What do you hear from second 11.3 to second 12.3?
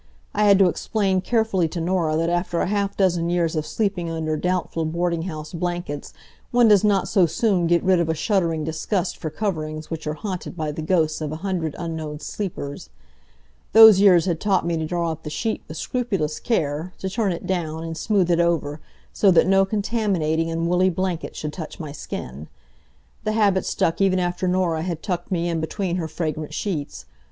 a hundred unknown